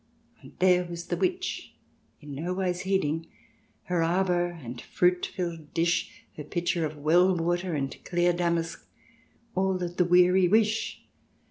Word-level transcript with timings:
"And 0.41 0.53
there 0.57 0.83
was 0.83 1.05
the 1.05 1.15
Witch, 1.15 1.75
in 2.21 2.33
no 2.33 2.55
wise 2.55 2.79
heeding; 2.81 3.27
Her 3.83 4.01
arbour 4.01 4.47
and 4.47 4.81
fruit 4.81 5.23
filled 5.27 5.75
dish, 5.75 6.25
Her 6.37 6.43
pitcher 6.43 6.87
of 6.87 6.97
well 6.97 7.35
water, 7.37 7.75
and 7.75 7.95
clear 8.03 8.33
damask— 8.33 8.83
All 9.55 9.77
that 9.77 9.97
the 9.97 10.05
weary 10.05 10.47
wish. 10.47 11.05